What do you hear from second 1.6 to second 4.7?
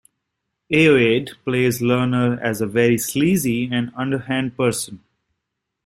Learner as a very sleazy and underhand